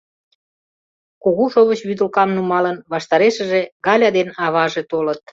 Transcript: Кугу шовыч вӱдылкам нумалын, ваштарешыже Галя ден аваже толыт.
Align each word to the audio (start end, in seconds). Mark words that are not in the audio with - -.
Кугу 1.23 1.45
шовыч 1.53 1.79
вӱдылкам 1.87 2.29
нумалын, 2.35 2.77
ваштарешыже 2.91 3.61
Галя 3.85 4.09
ден 4.17 4.27
аваже 4.45 4.83
толыт. 4.91 5.21